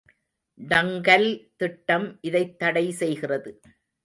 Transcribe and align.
டங்கல் 0.59 1.27
திட்டம் 1.57 2.17
இதைத் 2.21 2.59
தடை 2.59 2.91
செய்கிறது. 2.91 3.53